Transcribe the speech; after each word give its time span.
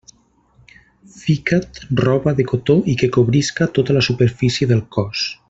Fica't 1.17 1.81
roba 2.05 2.33
de 2.39 2.47
cotó 2.53 2.79
i 2.95 2.97
que 3.03 3.11
cobrisca 3.19 3.69
tota 3.77 3.99
la 3.99 4.05
superfície 4.09 4.71
del 4.73 4.83
cos. 4.99 5.29